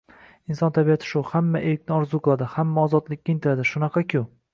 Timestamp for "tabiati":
0.77-1.09